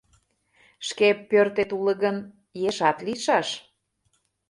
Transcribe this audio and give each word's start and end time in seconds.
Шке 0.87 1.07
пӧртет 1.29 1.69
уло 1.77 1.93
гын, 2.03 2.17
ешат 2.69 2.97
лийшаш. 3.05 3.47